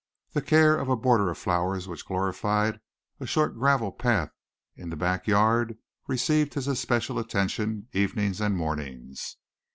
[0.31, 2.79] The care of a border of flowers which glorified
[3.19, 4.31] a short gravel path
[4.75, 5.77] in the back yard
[6.07, 9.37] received his especial attention evenings and mornings.